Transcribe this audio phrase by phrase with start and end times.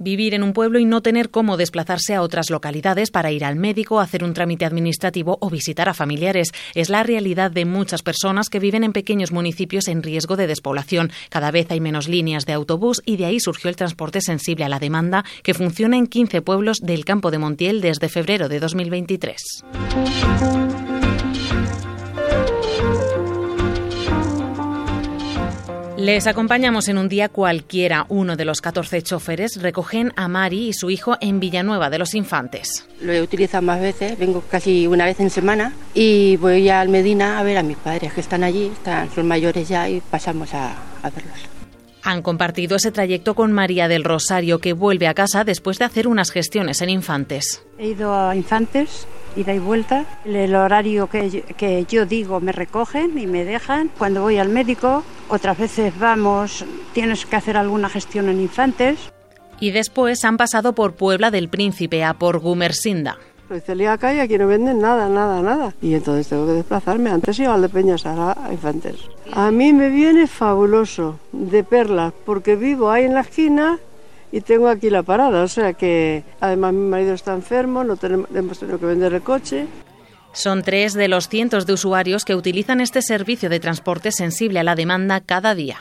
[0.00, 3.56] Vivir en un pueblo y no tener cómo desplazarse a otras localidades para ir al
[3.56, 8.48] médico, hacer un trámite administrativo o visitar a familiares es la realidad de muchas personas
[8.48, 11.10] que viven en pequeños municipios en riesgo de despoblación.
[11.30, 14.68] Cada vez hay menos líneas de autobús y de ahí surgió el transporte sensible a
[14.68, 19.64] la demanda que funciona en 15 pueblos del campo de Montiel desde febrero de 2023.
[26.08, 28.06] Les acompañamos en un día cualquiera.
[28.08, 32.14] Uno de los 14 choferes recogen a Mari y su hijo en Villanueva de los
[32.14, 32.88] Infantes.
[33.02, 37.38] Lo he utilizado más veces, vengo casi una vez en semana y voy al Medina
[37.38, 40.76] a ver a mis padres que están allí, están, son mayores ya y pasamos a,
[41.02, 41.40] a verlos.
[42.02, 46.08] Han compartido ese trayecto con María del Rosario, que vuelve a casa después de hacer
[46.08, 47.62] unas gestiones en Infantes.
[47.78, 49.06] He ido a Infantes
[49.36, 50.06] ida y vuelta.
[50.24, 53.90] El horario que yo, que yo digo me recogen y me dejan.
[53.98, 58.98] Cuando voy al médico, otras veces vamos, tienes que hacer alguna gestión en infantes.
[59.60, 63.18] Y después han pasado por Puebla del Príncipe a por Gumersinda.
[63.48, 65.74] Soy celíaca y aquí no venden nada, nada, nada.
[65.80, 67.10] Y entonces tengo que desplazarme.
[67.10, 68.96] Antes iba al de Peñas a Infantes.
[69.32, 73.78] A mí me viene fabuloso de perlas porque vivo ahí en la esquina
[74.30, 75.42] y tengo aquí la parada.
[75.42, 79.22] O sea que además mi marido está enfermo, no tenemos, hemos tenido que vender el
[79.22, 79.66] coche.
[80.32, 84.64] Son tres de los cientos de usuarios que utilizan este servicio de transporte sensible a
[84.64, 85.80] la demanda cada día.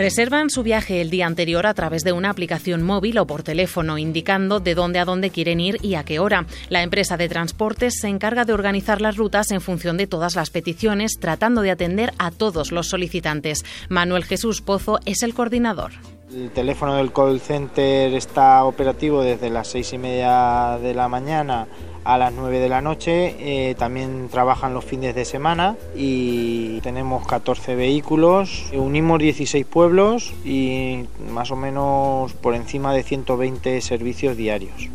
[0.00, 3.98] Reservan su viaje el día anterior a través de una aplicación móvil o por teléfono,
[3.98, 6.46] indicando de dónde a dónde quieren ir y a qué hora.
[6.70, 10.48] La empresa de transportes se encarga de organizar las rutas en función de todas las
[10.48, 13.66] peticiones, tratando de atender a todos los solicitantes.
[13.90, 15.92] Manuel Jesús Pozo es el coordinador.
[16.32, 21.66] El teléfono del call center está operativo desde las seis y media de la mañana
[22.04, 23.34] a las 9 de la noche.
[23.40, 28.70] Eh, también trabajan los fines de semana y tenemos 14 vehículos.
[28.72, 34.88] Unimos 16 pueblos y más o menos por encima de 120 servicios diarios.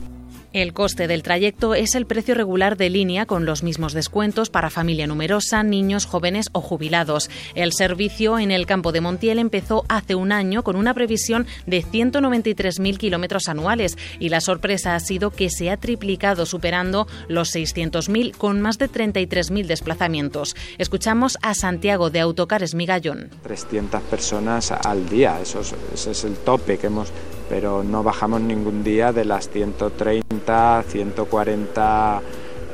[0.55, 4.69] El coste del trayecto es el precio regular de línea con los mismos descuentos para
[4.69, 7.29] familia numerosa, niños, jóvenes o jubilados.
[7.55, 11.83] El servicio en el campo de Montiel empezó hace un año con una previsión de
[11.83, 18.37] 193.000 kilómetros anuales y la sorpresa ha sido que se ha triplicado superando los 600.000
[18.37, 20.55] con más de 33.000 desplazamientos.
[20.77, 23.29] Escuchamos a Santiago de Autocares Migallón.
[23.43, 27.11] 300 personas al día, eso es, ese es el tope que hemos
[27.49, 32.21] pero no bajamos ningún día de las 130, 140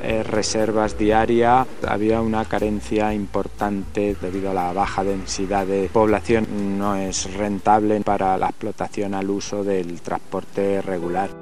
[0.03, 1.67] eh, reservas diarias.
[1.87, 6.79] Había una carencia importante debido a la baja densidad de población.
[6.79, 11.40] No es rentable para la explotación al uso del transporte regular.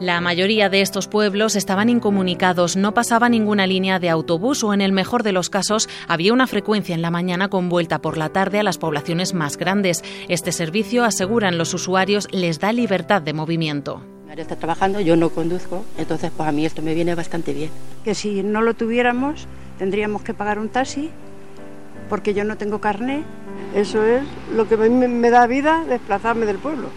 [0.00, 4.80] La mayoría de estos pueblos estaban incomunicados, no pasaba ninguna línea de autobús o en
[4.80, 8.28] el mejor de los casos había una frecuencia en la mañana con vuelta por la
[8.28, 10.04] tarde a las poblaciones más grandes.
[10.28, 14.00] Este servicio, aseguran los usuarios, les da libertad de movimiento.
[14.36, 17.70] Está trabajando, yo no conduzco, entonces pues a mí esto me viene bastante bien.
[18.04, 19.48] Que si no lo tuviéramos,
[19.78, 21.10] tendríamos que pagar un taxi,
[22.08, 23.24] porque yo no tengo carné.
[23.74, 24.22] Eso es
[24.54, 26.88] lo que me da vida, desplazarme del pueblo.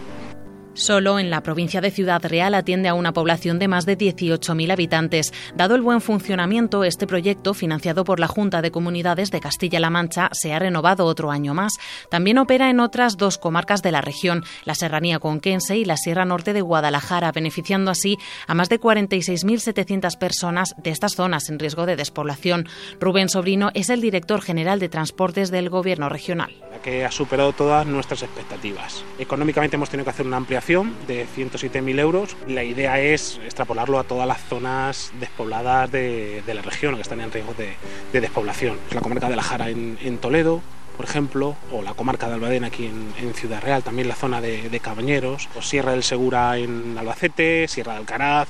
[0.74, 4.72] Solo en la provincia de Ciudad Real atiende a una población de más de 18.000
[4.72, 5.32] habitantes.
[5.54, 10.30] Dado el buen funcionamiento, este proyecto, financiado por la Junta de Comunidades de Castilla-La Mancha,
[10.32, 11.74] se ha renovado otro año más.
[12.10, 16.24] También opera en otras dos comarcas de la región, la Serranía Conquense y la Sierra
[16.24, 21.84] Norte de Guadalajara, beneficiando así a más de 46.700 personas de estas zonas en riesgo
[21.84, 22.66] de despoblación.
[22.98, 26.54] Rubén Sobrino es el director general de Transportes del Gobierno regional.
[26.82, 29.04] Que ha superado todas nuestras expectativas.
[29.18, 30.60] Económicamente hemos tenido que hacer una amplia
[31.06, 32.36] de 107.000 euros.
[32.46, 37.30] La idea es extrapolarlo a todas las zonas despobladas de, la región que están en
[37.30, 37.74] riesgo de,
[38.12, 38.78] de despoblación.
[38.92, 40.62] La comarca de la Jara en, Toledo,
[40.96, 44.40] por ejemplo, o la comarca de Albadena aquí en, en Ciudad Real, también la zona
[44.40, 48.48] de, de Cabañeros, o Sierra del Segura en Albacete, Sierra de Alcaraz.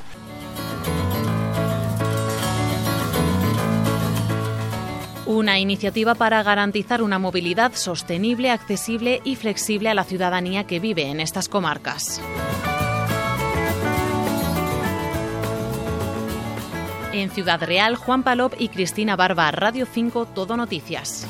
[5.33, 11.09] Una iniciativa para garantizar una movilidad sostenible, accesible y flexible a la ciudadanía que vive
[11.09, 12.21] en estas comarcas.
[17.15, 21.27] En Ciudad Real, Juan Palop y Cristina Barba, Radio 5, Todo Noticias.